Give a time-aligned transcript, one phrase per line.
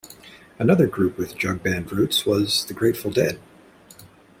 [0.57, 3.39] Another group with jug band roots was the Grateful Dead.